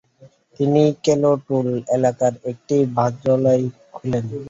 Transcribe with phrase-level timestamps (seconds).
[0.59, 1.67] তিনি কেল টোল
[1.95, 3.63] এলাকায় একটি বস্ত্রালয়
[3.93, 4.25] খোলেন।